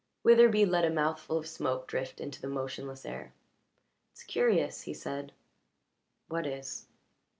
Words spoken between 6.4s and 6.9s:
is?"